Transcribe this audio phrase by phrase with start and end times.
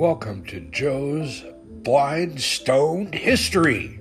[0.00, 1.44] Welcome to Joe's
[1.82, 3.99] Blind Stoned History.